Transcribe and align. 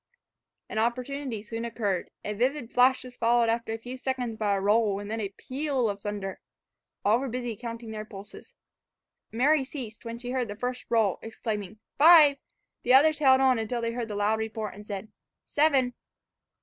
An 0.67 0.79
opportunity 0.79 1.43
soon 1.43 1.63
occurred. 1.63 2.09
A 2.25 2.33
vivid 2.33 2.71
flash 2.73 3.03
was 3.03 3.15
followed 3.15 3.49
after 3.49 3.71
a 3.71 3.77
few 3.77 3.95
seconds 3.97 4.35
by 4.35 4.55
a 4.55 4.59
roll, 4.59 4.99
and 4.99 5.11
then 5.11 5.19
by 5.19 5.25
a 5.25 5.29
peal 5.37 5.87
of 5.87 6.01
thunder. 6.01 6.39
All 7.05 7.19
were 7.19 7.29
busy 7.29 7.55
counting 7.55 7.91
their 7.91 8.03
pulses. 8.03 8.55
Mary 9.31 9.63
ceased 9.63 10.03
when 10.03 10.17
she 10.17 10.31
heard 10.31 10.47
the 10.47 10.55
first 10.55 10.85
roll, 10.89 11.19
exclaiming 11.21 11.77
"Five!" 11.99 12.37
The 12.81 12.95
others 12.95 13.19
held 13.19 13.41
on 13.41 13.59
until 13.59 13.79
they 13.79 13.91
heard 13.91 14.07
the 14.07 14.15
loud 14.15 14.39
report, 14.39 14.73
and 14.73 14.87
said 14.87 15.11
"Seven." 15.45 15.93